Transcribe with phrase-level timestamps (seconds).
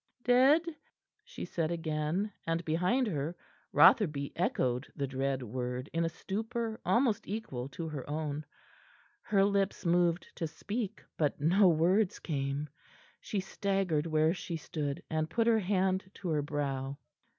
[0.23, 0.63] "Dead?"
[1.23, 3.35] she said again, and behind her,
[3.71, 8.43] Rotherby echoed the dread word in a stupor almost equal to her own.
[9.21, 12.67] Her lips moved to speak, but no words came.
[13.19, 16.97] She staggered where she stood, and put her hand to her brow.